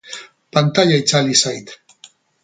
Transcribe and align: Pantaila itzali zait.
Pantaila 0.53 0.95
itzali 1.01 1.33
zait. 1.41 1.67